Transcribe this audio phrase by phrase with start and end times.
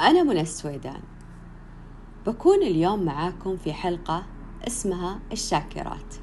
[0.00, 1.00] أنا منى السويدان.
[2.26, 4.22] بكون اليوم معاكم في حلقة
[4.66, 6.14] اسمها الشاكرات.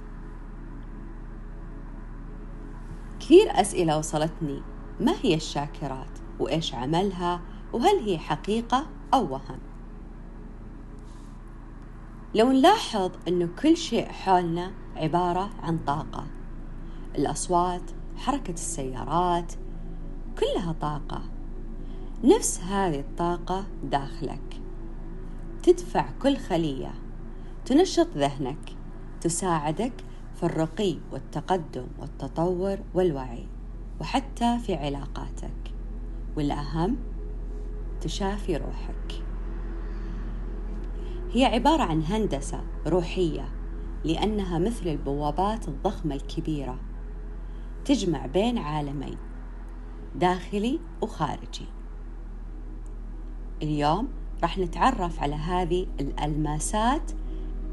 [3.19, 4.61] كثير أسئلة وصلتني.
[4.99, 7.41] ما هي الشاكرات؟ وإيش عملها؟
[7.73, 9.59] وهل هي حقيقة أو وهم؟
[12.35, 16.27] لو نلاحظ أنه كل شيء حولنا عبارة عن طاقة.
[17.15, 19.53] الأصوات حركة السيارات
[20.39, 21.36] كلها طاقة.
[22.23, 24.61] نفس هذه الطاقة داخلك.
[25.63, 26.93] تدفع كل خلية.
[27.65, 28.75] تنشط ذهنك.
[29.21, 29.93] تساعدك
[30.35, 33.47] في الرقي والتقدم والتطور والوعي
[34.01, 35.73] وحتى في علاقاتك.
[36.37, 36.97] والأهم
[38.01, 39.23] تشافي روحك.
[41.31, 43.49] هي عبارة عن هندسة روحية
[44.03, 46.79] لأنها مثل البوابات الضخمة الكبيرة
[47.85, 49.17] تجمع بين عالمين
[50.15, 51.76] داخلي وخارجي.
[53.61, 54.07] اليوم
[54.41, 57.11] راح نتعرف على هذه الألماسات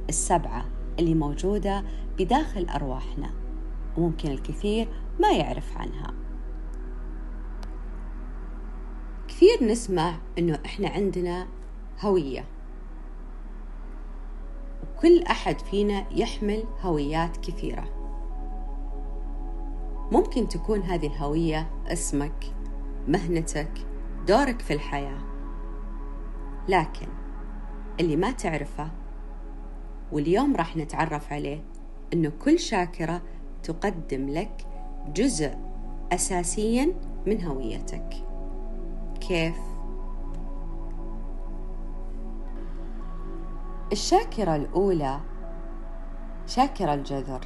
[0.09, 0.65] السبعة
[0.99, 1.85] اللي موجودة
[2.19, 3.31] بداخل أرواحنا
[3.97, 4.89] وممكن الكثير
[5.21, 6.15] ما يعرف عنها.
[9.29, 11.47] كثير نسمع إنه إحنا عندنا
[12.01, 12.45] هوية
[14.83, 17.85] وكل أحد فينا يحمل هويات كثيرة.
[20.13, 22.55] ممكن تكون هذه الهوية اسمك
[23.09, 23.71] مهنتك
[24.27, 25.34] دورك في الحياة.
[26.69, 27.09] لكن
[28.01, 28.91] اللي ما تعرفه
[30.13, 31.65] واليوم راح نتعرف عليه
[32.13, 33.23] إنه كل شاكرة
[33.63, 34.67] تقدم لك
[35.15, 35.57] جزء
[36.13, 36.95] اساسيا
[37.27, 38.15] من هويتك.
[39.21, 39.59] كيف؟
[43.93, 45.21] الشاكرة الأولى
[46.47, 47.41] شاكرة الجذر.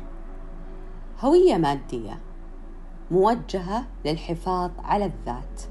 [1.21, 2.19] هوية مادية
[3.11, 5.63] موجهة للحفاظ على الذات.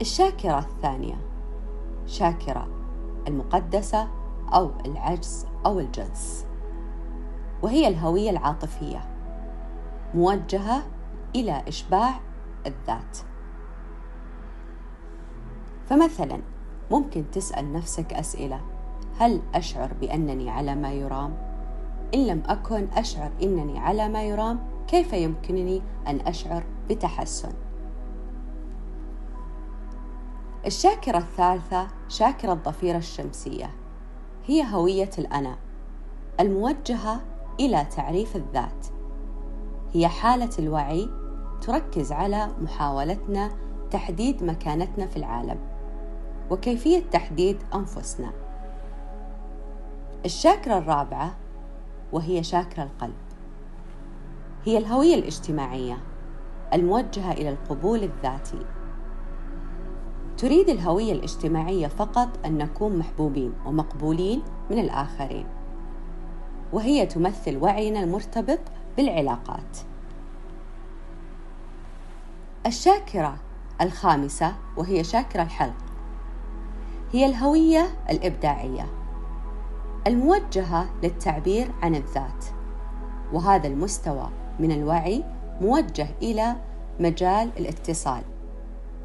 [0.00, 1.27] الشاكرة الثانية
[2.08, 2.68] شاكرة
[3.28, 4.08] المقدسة
[4.54, 6.46] أو العجز أو الجنس
[7.62, 9.00] وهي الهوية العاطفية
[10.14, 10.82] موجهة
[11.34, 12.20] إلى إشباع
[12.66, 13.18] الذات
[15.86, 16.40] فمثلا
[16.90, 18.60] ممكن تسأل نفسك أسئلة
[19.18, 21.36] هل أشعر بأنني على ما يرام؟
[22.14, 27.52] إن لم أكن أشعر أنني على ما يرام كيف يمكنني أن أشعر بتحسن؟
[30.66, 33.70] الشاكرة الثالثة شاكرة الضفيرة الشمسية.
[34.46, 35.56] هي هوية الأنا
[36.40, 37.20] الموجهة
[37.60, 38.86] إلى تعريف الذات.
[39.92, 41.08] هي حالة الوعي
[41.60, 43.50] تركز على محاولتنا
[43.90, 45.58] تحديد مكانتنا في العالم
[46.50, 48.32] وكيفية تحديد أنفسنا.
[50.24, 51.36] الشاكرة الرابعة
[52.12, 53.14] وهي شاكرة القلب.
[54.64, 55.98] هي الهوية الاجتماعية
[56.74, 58.66] الموجهة إلى القبول الذاتي.
[60.38, 65.46] تريد الهوية الاجتماعية فقط أن نكون محبوبين ومقبولين من الآخرين
[66.72, 68.58] وهي تمثل وعينا المرتبط
[68.96, 69.78] بالعلاقات.
[72.66, 73.36] الشاكرة
[73.80, 75.76] الخامسة وهي شاكرة الحلق
[77.12, 78.86] هي الهوية الإبداعية
[80.06, 82.44] الموجهة للتعبير عن الذات
[83.32, 84.28] وهذا المستوى
[84.60, 85.24] من الوعي
[85.60, 86.56] موجه إلى
[87.00, 88.22] مجال الاتصال.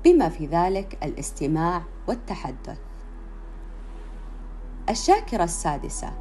[0.04, 2.80] بما في ذلك الاستماع والتحدث.
[4.90, 6.14] الشاكرة السادسة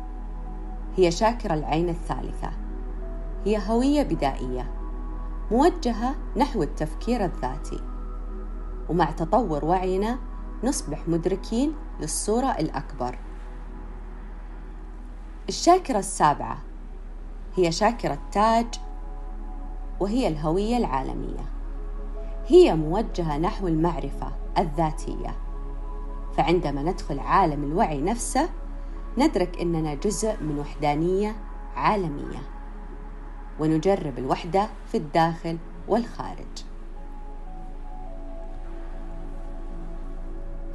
[0.97, 2.51] هي شاكرة العين الثالثة.
[3.45, 4.71] هي هوية بدائية
[5.51, 7.81] موجهة نحو التفكير الذاتي.
[8.89, 10.19] ومع تطور وعينا
[10.65, 13.19] نصبح مدركين للصورة الأكبر.
[15.49, 16.59] الشاكرة السابعة
[17.57, 18.81] هي شاكرة التاج
[20.01, 21.52] وهي الهوية العالمية.
[22.47, 25.37] هي موجهة نحو المعرفة الذاتية.
[26.37, 28.49] فعندما ندخل عالم الوعي نفسه
[29.19, 31.37] ندرك إننا جزء من وحدانية
[31.77, 32.39] عالمية.
[33.61, 35.59] ونجرب الوحدة في الداخل
[35.89, 36.65] والخارج.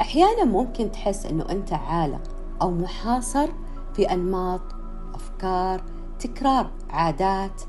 [0.02, 2.22] أحيانا ممكن تحس إنه أنت عالق
[2.62, 3.50] أو محاصر
[3.94, 4.62] في أنماط
[5.14, 5.84] أفكار
[6.20, 7.62] تكرار عادات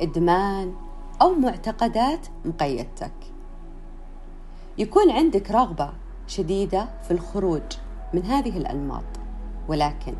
[0.00, 0.74] إدمان
[1.22, 3.12] أو معتقدات مقيدتك.
[4.78, 5.92] يكون عندك رغبة
[6.26, 7.62] شديدة في الخروج
[8.14, 9.04] من هذه الأنماط
[9.68, 10.14] ولكن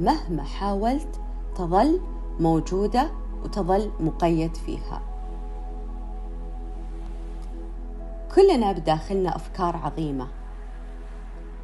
[0.00, 1.20] مهما حاولت
[1.56, 2.00] تظل
[2.40, 3.10] موجودة
[3.44, 5.02] وتظل مقيد فيها.
[8.34, 10.28] كلنا بداخلنا أفكار عظيمة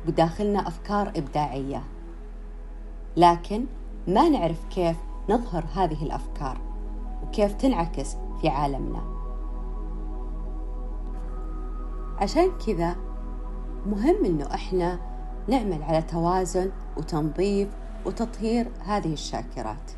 [0.07, 1.83] بداخلنا أفكار إبداعية
[3.17, 3.65] لكن
[4.09, 4.97] ما نعرف كيف
[5.29, 6.74] نظهر هذه الأفكار.
[7.35, 9.03] وكيف تنعكس في عالمنا.
[12.19, 12.97] عشان كذا
[13.87, 14.99] مهم إنه إحنا
[15.49, 17.69] نعمل على توازن وتنظيف
[18.07, 19.93] وتطهير هذه الشاكرات.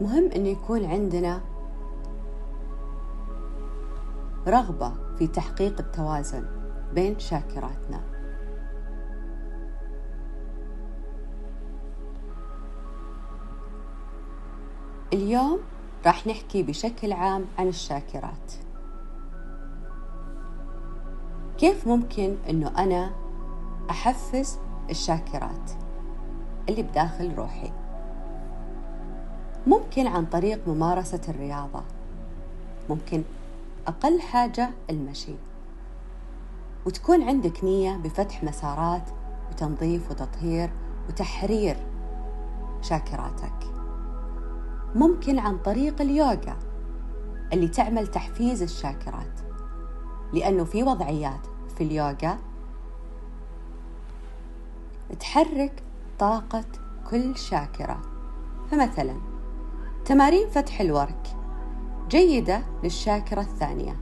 [0.00, 1.40] مهم أن يكون عندنا
[4.46, 6.46] رغبة في تحقيق التوازن
[6.94, 8.15] بين شاكراتنا.
[15.16, 15.58] اليوم
[16.06, 18.52] راح نحكي بشكل عام عن الشاكرات.
[21.58, 23.10] كيف ممكن إنه أنا
[23.90, 24.58] أحفز
[24.90, 25.70] الشاكرات
[26.68, 27.72] اللي بداخل روحي؟
[29.66, 31.82] ممكن عن طريق ممارسة الرياضة.
[32.90, 33.22] ممكن
[33.86, 35.34] أقل حاجة المشي.
[36.86, 39.10] وتكون عندك نية بفتح مسارات
[39.50, 40.70] وتنظيف وتطهير
[41.08, 41.76] وتحرير
[42.82, 43.75] شاكراتك.
[44.96, 46.58] ممكن عن طريق اليوغا
[47.52, 49.40] اللي تعمل تحفيز الشاكرات
[50.32, 51.46] لأنه في وضعيات
[51.76, 52.38] في اليوغا
[55.20, 55.82] تحرك
[56.18, 56.64] طاقة
[57.10, 58.02] كل شاكرة.
[58.70, 59.16] فمثلا
[60.04, 61.36] تمارين فتح الورك
[62.08, 63.96] جيدة للشاكرة الثانية.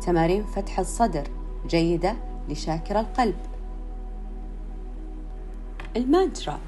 [0.00, 1.28] تمارين فتح الصدر
[1.66, 2.16] جيدة
[2.48, 3.38] لشاكرة القلب.
[5.96, 6.58] المانترا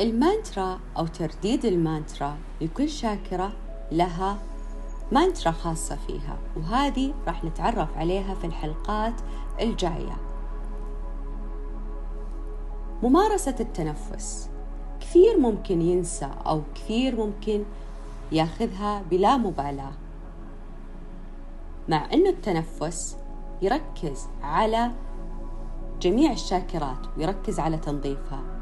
[0.00, 3.52] المانترا أو ترديد المانترا لكل شاكرة
[3.92, 4.38] لها
[5.12, 9.14] مانترا خاصة فيها وهذه راح نتعرف عليها في الحلقات
[9.60, 10.16] الجاية.
[13.02, 14.50] ممارسة التنفس.
[15.00, 17.64] كثير ممكن ينسى أو كثير ممكن
[18.32, 19.92] ياخذها بلا مبالاة.
[21.88, 23.16] مع أنه التنفس
[23.62, 24.90] يركز على
[26.00, 28.55] جميع الشاكرات ويركز على تنظيفها.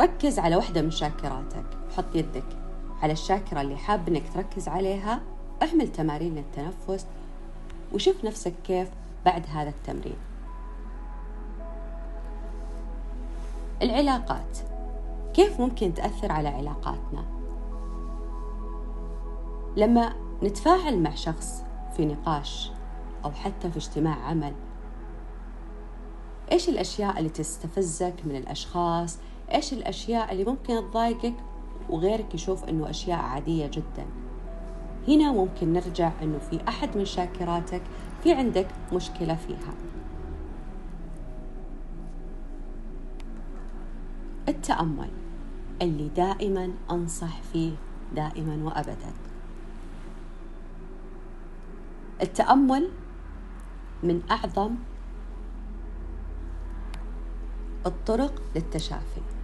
[0.00, 1.64] ركز على واحدة من شاكراتك.
[1.96, 2.44] حط يدك
[3.02, 5.20] على الشاكرة اللي حاب إنك تركز عليها.
[5.62, 7.06] اعمل تمارين للتنفس
[7.92, 8.88] وشوف نفسك كيف
[9.24, 10.16] بعد هذا التمرين.
[13.82, 14.58] العلاقات.
[15.34, 17.24] كيف ممكن تأثر على علاقاتنا؟
[19.76, 20.12] لما
[20.42, 21.62] نتفاعل مع شخص
[21.96, 22.70] في نقاش
[23.24, 24.54] أو حتى في اجتماع عمل
[26.52, 29.18] إيش الأشياء اللي تستفزك من الأشخاص؟
[29.54, 31.34] إيش الأشياء اللي ممكن تضايقك
[31.88, 34.06] وغيرك يشوف أنه أشياء عادية جدا؟
[35.08, 37.82] هنا ممكن نرجع أنه في أحد من شاكراتك
[38.22, 39.74] في عندك مشكلة فيها.
[44.48, 45.10] التأمل
[45.82, 47.72] اللي دائما أنصح فيه
[48.14, 49.12] دائما وأبدا.
[52.22, 52.90] التأمل
[54.02, 54.74] من أعظم
[57.86, 59.39] الطرق للتشافي.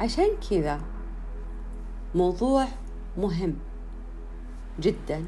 [0.00, 0.80] عشان كذا
[2.14, 2.66] موضوع
[3.18, 3.56] مهم
[4.80, 5.24] جدا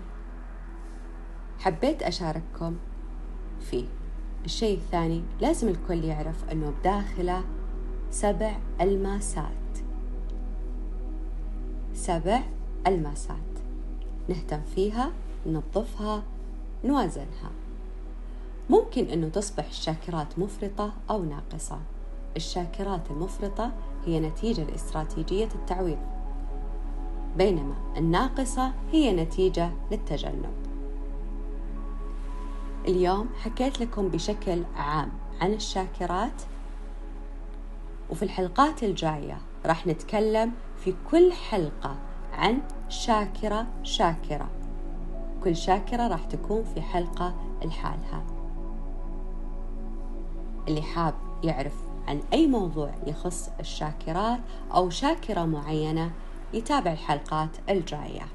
[1.58, 2.76] حبيت أشارككم
[3.60, 3.84] فيه.
[4.44, 7.44] الشيء الثاني لازم الكل يعرف أنه بداخله
[8.10, 9.46] سبع الماسات.
[11.94, 12.42] سبع
[12.86, 13.36] الماسات.
[14.28, 15.12] نهتم فيها
[15.46, 16.22] ننظفها
[16.84, 17.50] نوازنها.
[18.70, 21.80] ممكن أنه تصبح الشاكرات مفرطة أو ناقصة.
[22.36, 23.72] الشاكرات المفرطة
[24.06, 25.98] هي نتيجة لاستراتيجية التعويض
[27.36, 30.52] بينما الناقصة هي نتيجة للتجنب.
[32.88, 36.42] اليوم حكيت لكم بشكل عام عن الشاكرات
[38.10, 41.96] وفي الحلقات الجاية راح نتكلم في كل حلقة
[42.32, 44.48] عن شاكرة شاكرة.
[45.44, 48.24] كل شاكرة راح تكون في حلقة لحالها.
[50.68, 54.40] اللي حاب يعرف عن أي موضوع يخص الشاكرات
[54.74, 56.10] أو شاكرة معينة
[56.54, 58.26] يتابع الحلقات الجاية.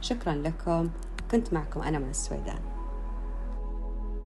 [0.00, 0.90] شكرا لكم.
[1.30, 2.71] كنت معكم أنا من السويدان.